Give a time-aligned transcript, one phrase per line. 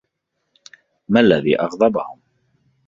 [1.09, 2.19] مالذي أغضبهم؟